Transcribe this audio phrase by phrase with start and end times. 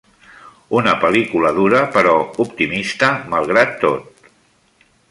[0.79, 2.17] Una pel·lícula dura però
[2.47, 4.31] optimista malgrat tot.